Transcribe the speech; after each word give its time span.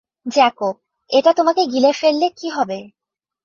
Jacob, 0.25 0.75
এটা 1.09 1.31
তোমাকে 1.33 1.61
গিলে 1.65 1.91
ফেললে 1.93 2.27
কী 2.37 2.47
হবে? 2.49 2.79